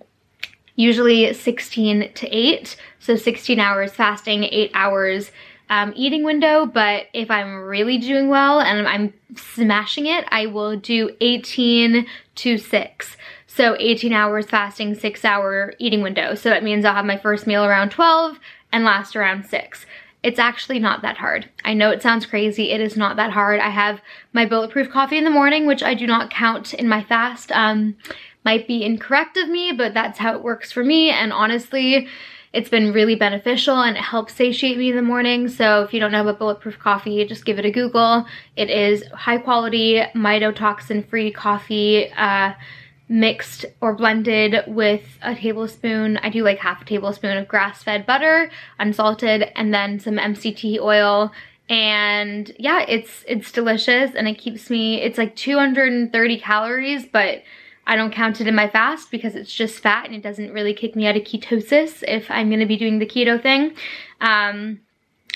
usually 0.77 1.33
16 1.33 2.13
to 2.13 2.27
8. 2.29 2.77
So 2.99 3.17
16 3.17 3.59
hours 3.59 3.91
fasting, 3.91 4.45
8 4.45 4.71
hours 4.73 5.31
um, 5.69 5.91
eating 5.93 6.23
window. 6.23 6.65
But 6.65 7.07
if 7.11 7.29
I'm 7.29 7.63
really 7.63 7.97
doing 7.97 8.29
well 8.29 8.61
and 8.61 8.87
I'm 8.87 9.13
smashing 9.35 10.05
it, 10.05 10.23
I 10.29 10.45
will 10.45 10.77
do 10.77 11.09
18 11.19 12.07
to 12.35 12.57
6. 12.57 13.17
So 13.45 13.75
18 13.77 14.13
hours 14.13 14.45
fasting, 14.45 14.95
6 14.95 15.25
hour 15.25 15.73
eating 15.79 16.01
window. 16.01 16.33
So 16.33 16.47
that 16.47 16.63
means 16.63 16.85
I'll 16.85 16.95
have 16.95 17.03
my 17.03 17.17
first 17.17 17.45
meal 17.45 17.65
around 17.65 17.89
12 17.89 18.39
and 18.71 18.85
last 18.85 19.17
around 19.17 19.45
6. 19.47 19.85
It's 20.21 20.39
actually 20.39 20.79
not 20.79 21.01
that 21.01 21.17
hard. 21.17 21.49
I 21.63 21.73
know 21.73 21.91
it 21.91 22.01
sounds 22.01 22.25
crazy. 22.25 22.71
It 22.71 22.81
is 22.81 22.97
not 22.97 23.15
that 23.15 23.31
hard. 23.31 23.59
I 23.59 23.69
have 23.69 24.01
my 24.33 24.45
bulletproof 24.45 24.89
coffee 24.89 25.17
in 25.17 25.23
the 25.23 25.29
morning, 25.29 25.65
which 25.65 25.81
I 25.81 25.93
do 25.93 26.05
not 26.05 26.29
count 26.29 26.73
in 26.73 26.89
my 26.89 27.03
fast. 27.03 27.51
Um, 27.53 27.95
might 28.43 28.67
be 28.67 28.83
incorrect 28.83 29.37
of 29.37 29.49
me, 29.49 29.71
but 29.71 29.93
that's 29.93 30.19
how 30.19 30.35
it 30.35 30.43
works 30.43 30.71
for 30.71 30.83
me. 30.83 31.09
And 31.09 31.31
honestly, 31.31 32.07
it's 32.51 32.69
been 32.69 32.91
really 32.91 33.15
beneficial 33.15 33.79
and 33.79 33.95
it 33.95 34.03
helps 34.03 34.33
satiate 34.33 34.77
me 34.77 34.89
in 34.89 34.95
the 34.95 35.01
morning. 35.01 35.47
So 35.47 35.83
if 35.83 35.93
you 35.93 35.99
don't 35.99 36.11
know 36.11 36.21
about 36.21 36.39
bulletproof 36.39 36.79
coffee, 36.79 37.23
just 37.25 37.45
give 37.45 37.59
it 37.59 37.65
a 37.65 37.71
Google. 37.71 38.25
It 38.55 38.69
is 38.69 39.05
high 39.13 39.37
quality, 39.37 40.01
mycotoxin 40.15 41.07
free 41.07 41.31
coffee. 41.31 42.11
Uh, 42.11 42.53
mixed 43.09 43.65
or 43.81 43.93
blended 43.95 44.63
with 44.67 45.03
a 45.21 45.35
tablespoon, 45.35 46.17
I 46.17 46.29
do 46.29 46.43
like 46.43 46.59
half 46.59 46.83
a 46.83 46.85
tablespoon 46.85 47.35
of 47.35 47.47
grass-fed 47.47 48.05
butter, 48.05 48.51
unsalted, 48.77 49.51
and 49.55 49.73
then 49.73 49.99
some 49.99 50.17
MCT 50.17 50.79
oil. 50.79 51.31
And 51.67 52.51
yeah, 52.57 52.85
it's 52.87 53.25
it's 53.27 53.51
delicious 53.51 54.15
and 54.15 54.27
it 54.27 54.35
keeps 54.35 54.69
me, 54.69 55.01
it's 55.01 55.17
like 55.17 55.35
230 55.35 56.39
calories, 56.39 57.05
but 57.05 57.43
I 57.85 57.95
don't 57.95 58.13
count 58.13 58.39
it 58.39 58.47
in 58.47 58.55
my 58.55 58.69
fast 58.69 59.09
because 59.09 59.35
it's 59.35 59.53
just 59.53 59.79
fat 59.79 60.05
and 60.05 60.13
it 60.13 60.21
doesn't 60.21 60.53
really 60.53 60.75
kick 60.75 60.95
me 60.95 61.07
out 61.07 61.17
of 61.17 61.23
ketosis 61.23 62.03
if 62.07 62.29
I'm 62.29 62.49
gonna 62.49 62.67
be 62.67 62.77
doing 62.77 62.99
the 62.99 63.05
keto 63.05 63.41
thing. 63.41 63.75
Um, 64.21 64.81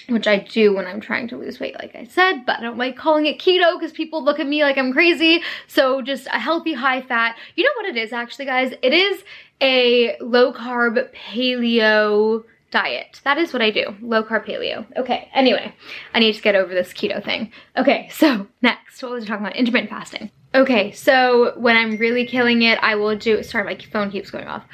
which 0.08 0.28
I 0.28 0.40
do 0.40 0.74
when 0.76 0.86
I'm 0.86 1.00
trying 1.00 1.28
to 1.30 1.38
lose 1.38 1.60
weight, 1.60 1.76
like 1.76 1.96
I 1.96 2.06
said, 2.06 2.46
but 2.46 2.60
I 2.60 2.62
don't 2.62 2.78
like 2.78 2.98
calling 2.98 3.26
it 3.26 3.40
keto 3.40 3.80
because 3.80 3.92
people 3.92 4.24
look 4.24 4.40
at 4.40 4.48
me 4.48 4.64
like 4.64 4.78
I'm 4.78 4.94
crazy. 4.94 5.42
So 5.68 6.02
just 6.02 6.28
a 6.28 6.40
healthy 6.40 6.74
high 6.74 7.02
fat. 7.02 7.38
You 7.56 7.64
know 7.64 7.72
what 7.78 7.86
it 7.88 7.98
is 7.98 8.14
actually, 8.14 8.46
guys? 8.46 8.74
It 8.82 8.94
is 8.94 9.24
a 9.62 10.18
low 10.20 10.54
carb 10.54 11.10
paleo 11.14 12.44
diet. 12.72 13.22
That 13.24 13.38
is 13.38 13.54
what 13.54 13.62
I 13.62 13.70
do, 13.70 13.96
low 14.02 14.24
carb 14.24 14.46
paleo. 14.46 14.86
Okay, 14.98 15.30
anyway, 15.34 15.74
I 16.14 16.20
need 16.20 16.34
to 16.34 16.42
get 16.42 16.56
over 16.56 16.74
this 16.74 16.92
keto 16.92 17.24
thing. 17.24 17.52
Okay, 17.78 18.10
so 18.12 18.48
next, 18.62 19.02
what 19.02 19.12
was 19.12 19.24
I 19.24 19.28
talking 19.28 19.46
about? 19.46 19.56
Intermittent 19.56 19.90
fasting. 19.90 20.32
Okay, 20.56 20.92
so 20.92 21.54
when 21.58 21.76
I'm 21.76 21.98
really 21.98 22.28
killing 22.28 22.62
it, 22.64 22.78
I 22.82 22.96
will 22.96 23.16
do, 23.16 23.42
sorry, 23.44 23.64
my 23.64 23.78
phone 23.92 24.12
keeps 24.12 24.30
going 24.30 24.48
off 24.48 24.66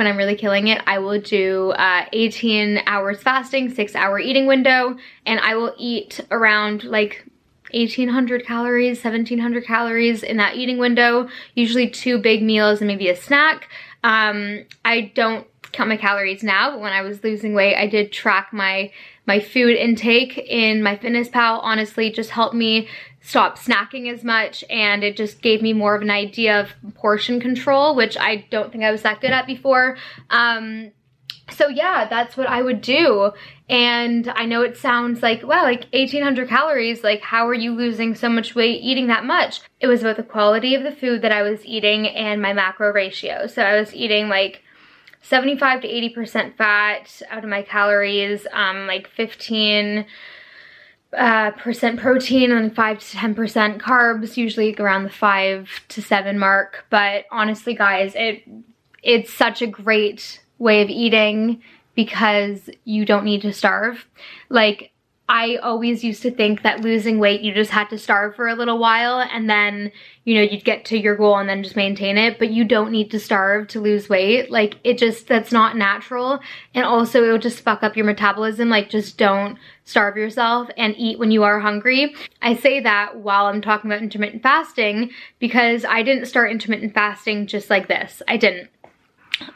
when 0.00 0.06
I'm 0.06 0.16
really 0.16 0.34
killing 0.34 0.68
it, 0.68 0.80
I 0.86 0.98
will 0.98 1.20
do 1.20 1.72
uh, 1.72 2.06
18 2.14 2.80
hours 2.86 3.22
fasting, 3.22 3.68
six 3.68 3.94
hour 3.94 4.18
eating 4.18 4.46
window, 4.46 4.96
and 5.26 5.38
I 5.40 5.56
will 5.56 5.74
eat 5.76 6.20
around 6.30 6.84
like 6.84 7.26
1800 7.74 8.46
calories, 8.46 9.04
1700 9.04 9.62
calories 9.66 10.22
in 10.22 10.38
that 10.38 10.56
eating 10.56 10.78
window, 10.78 11.28
usually 11.54 11.90
two 11.90 12.16
big 12.16 12.42
meals 12.42 12.80
and 12.80 12.88
maybe 12.88 13.10
a 13.10 13.14
snack. 13.14 13.68
Um, 14.02 14.64
I 14.86 15.12
don't 15.14 15.46
count 15.72 15.90
my 15.90 15.98
calories 15.98 16.42
now, 16.42 16.70
but 16.70 16.80
when 16.80 16.94
I 16.94 17.02
was 17.02 17.22
losing 17.22 17.52
weight, 17.52 17.76
I 17.76 17.86
did 17.86 18.10
track 18.10 18.54
my 18.54 18.90
my 19.26 19.38
food 19.38 19.76
intake 19.76 20.38
in 20.38 20.80
MyFitnessPal 20.80 21.60
Honestly, 21.62 22.10
just 22.10 22.30
helped 22.30 22.54
me 22.54 22.88
stop 23.20 23.58
snacking 23.58 24.12
as 24.12 24.24
much 24.24 24.64
and 24.70 25.04
it 25.04 25.16
just 25.16 25.42
gave 25.42 25.62
me 25.62 25.72
more 25.72 25.94
of 25.94 26.02
an 26.02 26.10
idea 26.10 26.60
of 26.60 26.94
portion 26.94 27.40
control, 27.40 27.94
which 27.94 28.16
I 28.16 28.46
don't 28.50 28.72
think 28.72 28.82
I 28.82 28.90
was 28.90 29.02
that 29.02 29.20
good 29.20 29.30
at 29.30 29.46
before. 29.46 29.98
Um, 30.30 30.92
so 31.50 31.68
yeah, 31.68 32.06
that's 32.08 32.36
what 32.36 32.48
I 32.48 32.62
would 32.62 32.80
do. 32.80 33.32
And 33.68 34.28
I 34.28 34.46
know 34.46 34.62
it 34.62 34.76
sounds 34.76 35.22
like, 35.22 35.42
wow, 35.42 35.62
like 35.62 35.86
1800 35.92 36.48
calories, 36.48 37.04
like 37.04 37.20
how 37.20 37.46
are 37.46 37.54
you 37.54 37.72
losing 37.72 38.14
so 38.14 38.28
much 38.28 38.54
weight 38.54 38.82
eating 38.82 39.08
that 39.08 39.24
much? 39.24 39.60
It 39.80 39.86
was 39.86 40.00
about 40.00 40.16
the 40.16 40.22
quality 40.22 40.74
of 40.74 40.82
the 40.82 40.92
food 40.92 41.22
that 41.22 41.32
I 41.32 41.42
was 41.42 41.64
eating 41.64 42.08
and 42.08 42.40
my 42.40 42.52
macro 42.52 42.92
ratio. 42.92 43.46
So 43.46 43.62
I 43.62 43.78
was 43.78 43.94
eating 43.94 44.28
like 44.28 44.62
75 45.22 45.82
to 45.82 45.88
80% 45.88 46.56
fat 46.56 47.22
out 47.30 47.44
of 47.44 47.50
my 47.50 47.62
calories, 47.62 48.46
um, 48.52 48.86
like 48.86 49.08
15 49.08 50.06
uh, 51.16 51.50
percent 51.52 51.98
protein 51.98 52.52
and 52.52 52.74
5 52.74 52.98
to 52.98 53.16
10% 53.16 53.80
carbs, 53.80 54.36
usually 54.36 54.74
around 54.78 55.04
the 55.04 55.10
5 55.10 55.68
to 55.88 56.02
7 56.02 56.38
mark. 56.38 56.84
But 56.90 57.24
honestly, 57.30 57.74
guys, 57.74 58.12
it 58.14 58.42
it's 59.02 59.32
such 59.32 59.62
a 59.62 59.66
great 59.66 60.40
way 60.58 60.82
of 60.82 60.90
eating 60.90 61.62
because 61.94 62.68
you 62.84 63.04
don't 63.04 63.24
need 63.24 63.42
to 63.42 63.52
starve. 63.52 64.06
Like, 64.50 64.92
I 65.32 65.58
always 65.62 66.02
used 66.02 66.22
to 66.22 66.32
think 66.32 66.62
that 66.62 66.80
losing 66.80 67.20
weight, 67.20 67.42
you 67.42 67.54
just 67.54 67.70
had 67.70 67.88
to 67.90 67.98
starve 67.98 68.34
for 68.34 68.48
a 68.48 68.56
little 68.56 68.78
while 68.78 69.20
and 69.20 69.48
then, 69.48 69.92
you 70.24 70.34
know, 70.34 70.42
you'd 70.42 70.64
get 70.64 70.84
to 70.86 70.98
your 70.98 71.14
goal 71.14 71.38
and 71.38 71.48
then 71.48 71.62
just 71.62 71.76
maintain 71.76 72.18
it. 72.18 72.36
But 72.36 72.50
you 72.50 72.64
don't 72.64 72.90
need 72.90 73.12
to 73.12 73.20
starve 73.20 73.68
to 73.68 73.80
lose 73.80 74.08
weight. 74.08 74.50
Like, 74.50 74.78
it 74.82 74.98
just, 74.98 75.28
that's 75.28 75.52
not 75.52 75.76
natural. 75.76 76.40
And 76.74 76.84
also, 76.84 77.22
it 77.22 77.30
will 77.30 77.38
just 77.38 77.60
fuck 77.60 77.84
up 77.84 77.96
your 77.96 78.06
metabolism. 78.06 78.70
Like, 78.70 78.90
just 78.90 79.18
don't 79.18 79.56
starve 79.84 80.16
yourself 80.16 80.68
and 80.76 80.96
eat 80.98 81.20
when 81.20 81.30
you 81.30 81.44
are 81.44 81.60
hungry. 81.60 82.12
I 82.42 82.56
say 82.56 82.80
that 82.80 83.18
while 83.18 83.46
I'm 83.46 83.62
talking 83.62 83.88
about 83.88 84.02
intermittent 84.02 84.42
fasting 84.42 85.12
because 85.38 85.84
I 85.84 86.02
didn't 86.02 86.26
start 86.26 86.50
intermittent 86.50 86.92
fasting 86.92 87.46
just 87.46 87.70
like 87.70 87.86
this. 87.86 88.20
I 88.26 88.36
didn't. 88.36 88.68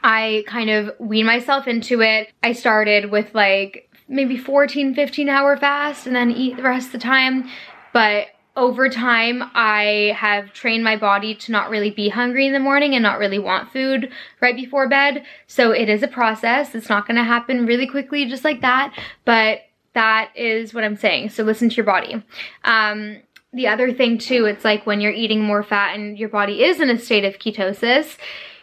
I 0.05 0.45
kind 0.47 0.71
of 0.71 0.93
weaned 1.01 1.27
myself 1.27 1.67
into 1.67 2.01
it. 2.01 2.33
I 2.45 2.53
started 2.53 3.11
with 3.11 3.35
like 3.35 3.91
maybe 4.09 4.37
14, 4.37 4.95
15 4.95 5.29
hour 5.29 5.57
fast 5.57 6.07
and 6.07 6.15
then 6.15 6.31
eat 6.31 6.57
the 6.57 6.63
rest 6.63 6.87
of 6.87 6.93
the 6.93 6.99
time. 6.99 7.49
But 7.93 8.29
over 8.57 8.89
time, 8.89 9.43
I 9.55 10.15
have 10.17 10.53
trained 10.53 10.85
my 10.85 10.97
body 10.97 11.35
to 11.35 11.53
not 11.53 11.71
really 11.71 11.91
be 11.91 12.09
hungry 12.09 12.47
in 12.47 12.53
the 12.53 12.61
morning 12.61 12.95
and 12.95 13.03
not 13.03 13.19
really 13.19 13.39
want 13.39 13.73
food 13.73 14.11
right 14.41 14.55
before 14.55 14.89
bed. 14.89 15.25
So 15.47 15.73
it 15.73 15.89
is 15.89 16.03
a 16.03 16.09
process. 16.09 16.75
It's 16.75 16.89
not 16.89 17.07
gonna 17.07 17.25
happen 17.25 17.67
really 17.67 17.87
quickly 17.87 18.27
just 18.27 18.45
like 18.45 18.61
that, 18.61 18.97
but 19.25 19.63
that 19.95 20.31
is 20.37 20.73
what 20.73 20.85
I'm 20.85 20.97
saying. 20.97 21.31
So 21.31 21.43
listen 21.43 21.69
to 21.69 21.75
your 21.75 21.87
body. 21.87 22.23
Um, 22.65 23.19
the 23.53 23.69
other 23.69 23.93
thing 23.93 24.19
too, 24.19 24.47
it's 24.47 24.65
like 24.65 24.87
when 24.87 25.01
you're 25.01 25.13
eating 25.13 25.41
more 25.41 25.63
fat 25.63 25.95
and 25.95 26.19
your 26.19 26.29
body 26.29 26.63
is 26.65 26.81
in 26.81 26.91
a 26.91 26.99
state 26.99 27.25
of 27.25 27.39
ketosis, 27.39 28.17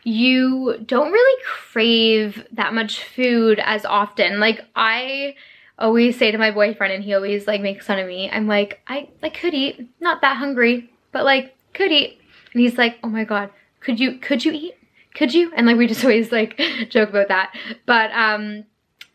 you 0.04 0.78
don't 0.86 1.12
really 1.12 1.44
crave 1.46 2.46
that 2.54 2.74
much 2.74 3.04
food 3.04 3.60
as 3.64 3.86
often. 3.86 4.40
Like 4.40 4.66
I 4.76 5.36
always 5.78 6.18
say 6.18 6.32
to 6.32 6.38
my 6.38 6.52
boyfriend 6.52 6.94
and 6.94 7.04
he 7.04 7.14
always 7.14 7.48
like 7.48 7.62
makes 7.62 7.86
fun 7.86 8.00
of 8.00 8.08
me. 8.08 8.30
I'm 8.30 8.48
like, 8.48 8.82
I, 8.88 9.10
I 9.22 9.30
could 9.30 9.54
eat, 9.54 9.90
not 10.00 10.22
that 10.22 10.38
hungry, 10.38 10.90
but 11.12 11.24
like 11.24 11.56
could 11.74 11.92
eat. 11.92 12.20
And 12.54 12.62
he's 12.62 12.78
like, 12.78 12.98
oh 13.04 13.10
my 13.10 13.24
God, 13.24 13.50
could 13.80 14.00
you, 14.00 14.18
could 14.18 14.44
you 14.44 14.52
eat? 14.52 14.76
Could 15.14 15.34
you? 15.34 15.52
And 15.56 15.68
like 15.68 15.78
we 15.78 15.88
just 15.88 16.04
always 16.04 16.32
like 16.32 16.60
joke 16.90 17.10
about 17.10 17.28
that. 17.28 17.56
But 17.86 18.12
um 18.12 18.66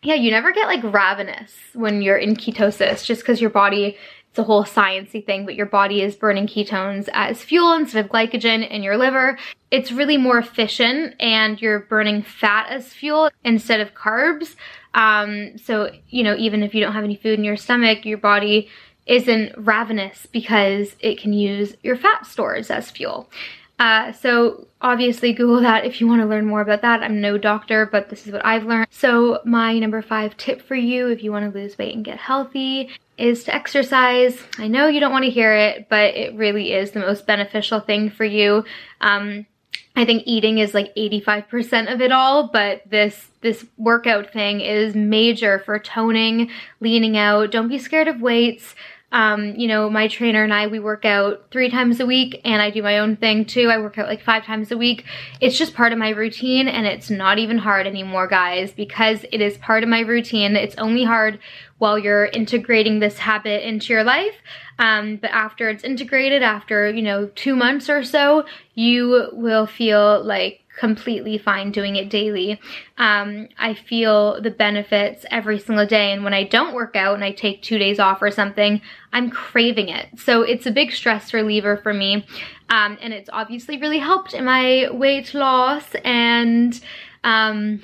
yeah, 0.02 0.14
you 0.14 0.30
never 0.30 0.52
get 0.52 0.66
like 0.66 0.84
ravenous 0.84 1.52
when 1.72 2.00
you're 2.00 2.16
in 2.16 2.36
ketosis 2.36 3.04
just 3.04 3.22
because 3.22 3.40
your 3.40 3.50
body 3.50 3.96
it's 4.36 4.42
a 4.42 4.44
whole 4.44 4.64
sciencey 4.64 5.24
thing, 5.24 5.46
but 5.46 5.54
your 5.54 5.64
body 5.64 6.02
is 6.02 6.14
burning 6.14 6.46
ketones 6.46 7.08
as 7.14 7.42
fuel 7.42 7.72
instead 7.72 8.04
of 8.04 8.10
glycogen 8.10 8.68
in 8.68 8.82
your 8.82 8.98
liver. 8.98 9.38
It's 9.70 9.90
really 9.90 10.18
more 10.18 10.36
efficient 10.36 11.14
and 11.18 11.58
you're 11.58 11.80
burning 11.80 12.20
fat 12.20 12.66
as 12.68 12.92
fuel 12.92 13.30
instead 13.44 13.80
of 13.80 13.94
carbs. 13.94 14.54
Um, 14.92 15.56
so, 15.56 15.90
you 16.10 16.22
know, 16.22 16.36
even 16.36 16.62
if 16.62 16.74
you 16.74 16.82
don't 16.82 16.92
have 16.92 17.02
any 17.02 17.16
food 17.16 17.38
in 17.38 17.44
your 17.44 17.56
stomach, 17.56 18.04
your 18.04 18.18
body 18.18 18.68
isn't 19.06 19.54
ravenous 19.56 20.26
because 20.26 20.96
it 21.00 21.18
can 21.18 21.32
use 21.32 21.74
your 21.82 21.96
fat 21.96 22.26
stores 22.26 22.70
as 22.70 22.90
fuel. 22.90 23.30
Uh, 23.78 24.12
so 24.12 24.66
obviously 24.80 25.32
Google 25.32 25.60
that 25.60 25.84
if 25.84 26.00
you 26.00 26.06
want 26.06 26.22
to 26.22 26.26
learn 26.26 26.46
more 26.46 26.60
about 26.60 26.82
that. 26.82 27.02
I'm 27.02 27.20
no 27.20 27.36
doctor, 27.36 27.86
but 27.86 28.08
this 28.08 28.26
is 28.26 28.32
what 28.32 28.44
I've 28.44 28.64
learned. 28.64 28.88
So 28.90 29.40
my 29.44 29.78
number 29.78 30.00
five 30.02 30.36
tip 30.36 30.62
for 30.62 30.74
you 30.74 31.08
if 31.08 31.22
you 31.22 31.30
want 31.32 31.52
to 31.52 31.58
lose 31.58 31.76
weight 31.76 31.94
and 31.94 32.04
get 32.04 32.18
healthy 32.18 32.90
is 33.18 33.44
to 33.44 33.54
exercise. 33.54 34.38
I 34.58 34.68
know 34.68 34.88
you 34.88 35.00
don't 35.00 35.12
want 35.12 35.24
to 35.24 35.30
hear 35.30 35.54
it, 35.54 35.88
but 35.88 36.14
it 36.14 36.34
really 36.34 36.72
is 36.72 36.90
the 36.90 37.00
most 37.00 37.26
beneficial 37.26 37.80
thing 37.80 38.10
for 38.10 38.24
you. 38.24 38.64
Um, 39.00 39.46
I 39.94 40.04
think 40.04 40.24
eating 40.26 40.58
is 40.58 40.74
like 40.74 40.94
85% 40.94 41.92
of 41.92 42.02
it 42.02 42.12
all, 42.12 42.48
but 42.48 42.82
this 42.88 43.30
this 43.40 43.64
workout 43.78 44.32
thing 44.32 44.60
is 44.60 44.94
major 44.94 45.60
for 45.60 45.78
toning, 45.78 46.50
leaning 46.80 47.16
out. 47.16 47.50
Don't 47.50 47.68
be 47.68 47.78
scared 47.78 48.08
of 48.08 48.20
weights. 48.20 48.74
Um, 49.12 49.54
you 49.54 49.68
know, 49.68 49.88
my 49.88 50.08
trainer 50.08 50.42
and 50.42 50.52
I, 50.52 50.66
we 50.66 50.80
work 50.80 51.04
out 51.04 51.46
three 51.52 51.70
times 51.70 52.00
a 52.00 52.06
week 52.06 52.40
and 52.44 52.60
I 52.60 52.70
do 52.70 52.82
my 52.82 52.98
own 52.98 53.16
thing 53.16 53.44
too. 53.44 53.68
I 53.70 53.78
work 53.78 53.98
out 53.98 54.08
like 54.08 54.20
five 54.20 54.44
times 54.44 54.72
a 54.72 54.76
week. 54.76 55.04
It's 55.40 55.56
just 55.56 55.74
part 55.74 55.92
of 55.92 55.98
my 55.98 56.10
routine 56.10 56.66
and 56.66 56.86
it's 56.86 57.08
not 57.08 57.38
even 57.38 57.58
hard 57.58 57.86
anymore, 57.86 58.26
guys, 58.26 58.72
because 58.72 59.24
it 59.30 59.40
is 59.40 59.56
part 59.58 59.84
of 59.84 59.88
my 59.88 60.00
routine. 60.00 60.56
It's 60.56 60.76
only 60.76 61.04
hard 61.04 61.38
while 61.78 61.98
you're 61.98 62.26
integrating 62.26 62.98
this 62.98 63.18
habit 63.18 63.66
into 63.66 63.92
your 63.92 64.02
life. 64.02 64.34
Um, 64.78 65.16
but 65.16 65.30
after 65.30 65.70
it's 65.70 65.84
integrated, 65.84 66.42
after, 66.42 66.90
you 66.90 67.02
know, 67.02 67.30
two 67.34 67.54
months 67.54 67.88
or 67.88 68.02
so, 68.02 68.44
you 68.74 69.30
will 69.32 69.66
feel 69.66 70.22
like 70.24 70.60
completely 70.76 71.38
fine 71.38 71.72
doing 71.72 71.96
it 71.96 72.10
daily. 72.10 72.60
Um, 72.98 73.48
I 73.58 73.74
feel 73.74 74.40
the 74.40 74.50
benefits 74.50 75.24
every 75.30 75.58
single 75.58 75.86
day. 75.86 76.12
And 76.12 76.22
when 76.22 76.34
I 76.34 76.44
don't 76.44 76.74
work 76.74 76.94
out 76.96 77.14
and 77.14 77.24
I 77.24 77.32
take 77.32 77.62
two 77.62 77.78
days 77.78 77.98
off 77.98 78.22
or 78.22 78.30
something, 78.30 78.80
I'm 79.12 79.30
craving 79.30 79.88
it. 79.88 80.08
So 80.18 80.42
it's 80.42 80.66
a 80.66 80.70
big 80.70 80.92
stress 80.92 81.32
reliever 81.32 81.78
for 81.78 81.94
me. 81.94 82.26
Um, 82.68 82.98
and 83.00 83.12
it's 83.12 83.30
obviously 83.32 83.78
really 83.78 83.98
helped 83.98 84.34
in 84.34 84.44
my 84.44 84.88
weight 84.90 85.34
loss 85.34 85.94
and, 86.04 86.78
um, 87.24 87.82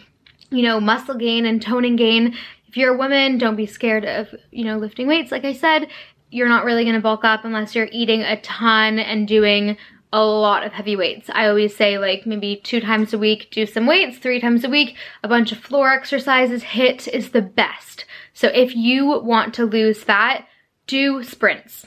you 0.50 0.62
know, 0.62 0.80
muscle 0.80 1.14
gain 1.14 1.46
and 1.46 1.62
toning 1.62 1.96
gain. 1.96 2.36
If 2.68 2.76
you're 2.76 2.94
a 2.94 2.98
woman, 2.98 3.38
don't 3.38 3.56
be 3.56 3.66
scared 3.66 4.04
of, 4.04 4.34
you 4.50 4.64
know, 4.64 4.76
lifting 4.76 5.06
weights. 5.06 5.30
Like 5.30 5.44
I 5.44 5.52
said, 5.52 5.88
you're 6.30 6.48
not 6.48 6.64
really 6.64 6.84
going 6.84 6.96
to 6.96 7.00
bulk 7.00 7.24
up 7.24 7.44
unless 7.44 7.74
you're 7.74 7.88
eating 7.92 8.22
a 8.22 8.40
ton 8.40 8.98
and 8.98 9.28
doing 9.28 9.76
a 10.12 10.24
lot 10.24 10.64
of 10.64 10.72
heavy 10.72 10.94
weights. 10.94 11.30
I 11.32 11.46
always 11.48 11.74
say 11.74 11.98
like 11.98 12.26
maybe 12.26 12.56
two 12.56 12.80
times 12.80 13.14
a 13.14 13.18
week, 13.18 13.48
do 13.50 13.64
some 13.64 13.86
weights, 13.86 14.18
three 14.18 14.40
times 14.40 14.62
a 14.62 14.68
week, 14.68 14.96
a 15.22 15.28
bunch 15.28 15.52
of 15.52 15.58
floor 15.58 15.90
exercises, 15.90 16.62
HIIT 16.62 17.08
is 17.08 17.30
the 17.30 17.42
best. 17.42 18.04
So 18.34 18.48
if 18.48 18.76
you 18.76 19.20
want 19.20 19.54
to 19.54 19.64
lose 19.64 20.02
fat, 20.02 20.46
do 20.86 21.22
sprints. 21.22 21.86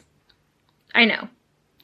I 0.94 1.06
know, 1.06 1.30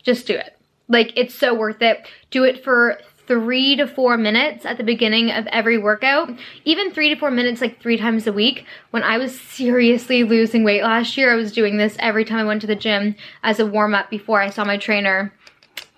just 0.04 0.26
do 0.26 0.34
it. 0.34 0.58
Like 0.88 1.14
it's 1.16 1.36
so 1.36 1.54
worth 1.54 1.82
it. 1.82 2.08
Do 2.32 2.44
it 2.44 2.64
for 2.64 2.98
three 3.28 3.76
to 3.78 3.88
four 3.88 4.18
minutes 4.18 4.66
at 4.66 4.78
the 4.78 4.84
beginning 4.84 5.32
of 5.32 5.48
every 5.48 5.78
workout. 5.78 6.30
Even 6.66 6.92
three 6.92 7.10
to 7.10 7.16
four 7.16 7.32
minutes 7.32 7.62
like 7.62 7.80
three 7.80 7.98
times 7.98 8.28
a 8.28 8.34
week. 8.34 8.66
When 8.90 9.04
I 9.04 9.18
was 9.18 9.40
seriously 9.40 10.24
losing 10.24 10.64
weight 10.64 10.84
last 10.84 11.16
year, 11.18 11.32
I 11.32 11.36
was 11.36 11.54
doing 11.54 11.78
this 11.78 11.96
every 12.00 12.26
time 12.26 12.40
I 12.40 12.44
went 12.44 12.62
to 12.62 12.68
the 12.68 12.76
gym 12.76 13.16
as 13.44 13.60
a 13.60 13.66
warm 13.66 13.94
up 13.94 14.10
before 14.10 14.42
I 14.42 14.50
saw 14.50 14.66
my 14.66 14.78
trainer 14.78 15.34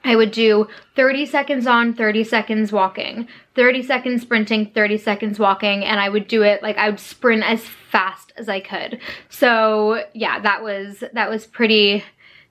I 0.03 0.15
would 0.15 0.31
do 0.31 0.67
30 0.95 1.25
seconds 1.25 1.65
on, 1.65 1.93
30 1.93 2.23
seconds 2.25 2.71
walking, 2.71 3.27
30 3.55 3.83
seconds 3.83 4.21
sprinting, 4.21 4.71
30 4.73 4.97
seconds 4.97 5.39
walking, 5.39 5.85
and 5.85 5.99
I 5.99 6.09
would 6.09 6.27
do 6.27 6.43
it 6.43 6.61
like 6.61 6.77
I 6.77 6.89
would 6.89 6.99
sprint 6.99 7.43
as 7.43 7.63
fast 7.63 8.33
as 8.35 8.49
I 8.49 8.59
could. 8.59 8.99
So 9.29 10.03
yeah, 10.13 10.39
that 10.39 10.63
was 10.63 11.03
that 11.13 11.29
was 11.29 11.47
pretty 11.47 12.03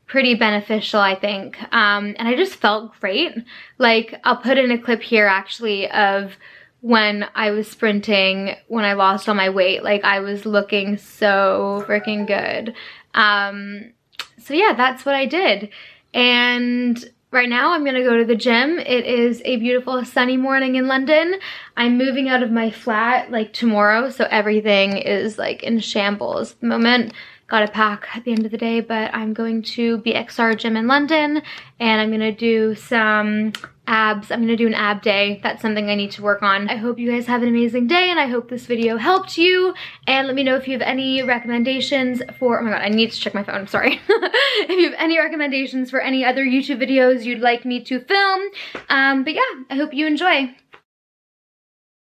pretty 0.06 0.34
beneficial, 0.34 1.00
I 1.00 1.14
think. 1.14 1.56
Um, 1.72 2.14
and 2.18 2.28
I 2.28 2.36
just 2.36 2.56
felt 2.56 2.98
great. 3.00 3.32
Like 3.78 4.20
I'll 4.24 4.36
put 4.36 4.58
in 4.58 4.70
a 4.70 4.78
clip 4.78 5.02
here 5.02 5.26
actually 5.26 5.90
of 5.90 6.36
when 6.80 7.26
I 7.34 7.50
was 7.52 7.70
sprinting, 7.70 8.56
when 8.68 8.84
I 8.84 8.94
lost 8.94 9.28
all 9.28 9.34
my 9.34 9.50
weight, 9.50 9.84
like 9.84 10.04
I 10.04 10.20
was 10.20 10.44
looking 10.44 10.98
so 10.98 11.84
freaking 11.86 12.26
good. 12.26 12.74
Um, 13.14 13.92
so 14.38 14.52
yeah, 14.54 14.74
that's 14.76 15.06
what 15.06 15.14
I 15.14 15.26
did. 15.26 15.70
And 16.12 17.02
Right 17.32 17.48
now 17.48 17.72
I'm 17.72 17.82
gonna 17.82 18.02
go 18.02 18.18
to 18.18 18.26
the 18.26 18.36
gym. 18.36 18.78
It 18.78 19.06
is 19.06 19.40
a 19.46 19.56
beautiful 19.56 20.04
sunny 20.04 20.36
morning 20.36 20.74
in 20.74 20.86
London. 20.86 21.36
I'm 21.78 21.96
moving 21.96 22.28
out 22.28 22.42
of 22.42 22.50
my 22.50 22.70
flat 22.70 23.30
like 23.30 23.54
tomorrow, 23.54 24.10
so 24.10 24.26
everything 24.30 24.98
is 24.98 25.38
like 25.38 25.62
in 25.62 25.80
shambles 25.80 26.52
the 26.60 26.66
moment 26.66 27.14
gotta 27.52 27.70
pack 27.70 28.08
at 28.16 28.24
the 28.24 28.32
end 28.32 28.46
of 28.46 28.50
the 28.50 28.56
day, 28.56 28.80
but 28.80 29.14
I'm 29.14 29.34
going 29.34 29.62
to 29.62 29.98
BXR 29.98 30.56
gym 30.56 30.74
in 30.74 30.86
London 30.86 31.42
and 31.78 32.00
I'm 32.00 32.10
gonna 32.10 32.32
do 32.32 32.74
some 32.74 33.52
abs. 33.86 34.30
I'm 34.30 34.40
gonna 34.40 34.56
do 34.56 34.66
an 34.66 34.72
ab 34.72 35.02
day. 35.02 35.38
That's 35.42 35.60
something 35.60 35.90
I 35.90 35.94
need 35.94 36.12
to 36.12 36.22
work 36.22 36.42
on. 36.42 36.70
I 36.70 36.76
hope 36.76 36.98
you 36.98 37.10
guys 37.10 37.26
have 37.26 37.42
an 37.42 37.48
amazing 37.48 37.88
day 37.88 38.08
and 38.08 38.18
I 38.18 38.26
hope 38.26 38.48
this 38.48 38.64
video 38.64 38.96
helped 38.96 39.36
you. 39.36 39.74
And 40.06 40.26
let 40.26 40.34
me 40.34 40.44
know 40.44 40.56
if 40.56 40.66
you 40.66 40.72
have 40.72 40.80
any 40.80 41.22
recommendations 41.22 42.22
for, 42.38 42.58
oh 42.58 42.64
my 42.64 42.70
god, 42.70 42.80
I 42.80 42.88
need 42.88 43.12
to 43.12 43.20
check 43.20 43.34
my 43.34 43.42
phone, 43.42 43.56
I'm 43.56 43.66
sorry. 43.66 44.00
if 44.08 44.70
you 44.70 44.84
have 44.84 44.98
any 44.98 45.18
recommendations 45.18 45.90
for 45.90 46.00
any 46.00 46.24
other 46.24 46.46
YouTube 46.46 46.82
videos 46.82 47.24
you'd 47.24 47.40
like 47.40 47.66
me 47.66 47.84
to 47.84 48.00
film. 48.00 48.48
Um, 48.88 49.24
but 49.24 49.34
yeah, 49.34 49.42
I 49.68 49.74
hope 49.74 49.92
you 49.92 50.06
enjoy. 50.06 50.54